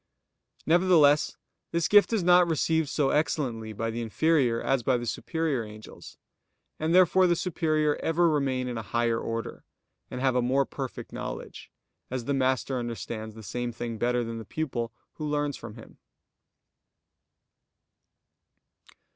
Nevertheless 0.65 1.37
this 1.69 1.87
gift 1.87 2.11
is 2.11 2.23
not 2.23 2.47
received 2.49 2.89
so 2.89 3.11
excellently 3.11 3.71
by 3.71 3.91
the 3.91 4.01
inferior 4.01 4.59
as 4.59 4.81
by 4.81 4.97
the 4.97 5.05
superior 5.05 5.63
angels; 5.63 6.17
and 6.79 6.95
therefore 6.95 7.27
the 7.27 7.35
superior 7.35 7.95
ever 7.97 8.27
remain 8.27 8.67
in 8.67 8.79
a 8.79 8.81
higher 8.81 9.19
order, 9.19 9.63
and 10.09 10.19
have 10.19 10.35
a 10.35 10.41
more 10.41 10.65
perfect 10.65 11.13
knowledge; 11.13 11.69
as 12.09 12.25
the 12.25 12.33
master 12.33 12.79
understands 12.79 13.35
the 13.35 13.43
same 13.43 13.71
thing 13.71 13.99
better 13.99 14.23
than 14.23 14.39
the 14.39 14.43
pupil 14.43 14.91
who 15.17 15.27
learns 15.29 15.55
from 15.55 15.75
him. 15.75 15.99